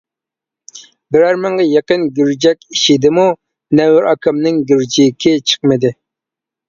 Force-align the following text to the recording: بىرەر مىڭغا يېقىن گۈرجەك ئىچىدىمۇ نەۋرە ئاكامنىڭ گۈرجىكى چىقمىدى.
بىرەر 1.15 1.35
مىڭغا 1.43 1.65
يېقىن 1.73 2.07
گۈرجەك 2.19 2.59
ئىچىدىمۇ 2.77 3.25
نەۋرە 3.81 4.15
ئاكامنىڭ 4.15 4.59
گۈرجىكى 4.73 5.37
چىقمىدى. 5.53 5.93